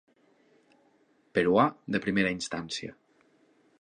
[1.39, 1.67] Peruà
[1.97, 2.97] de primera instància.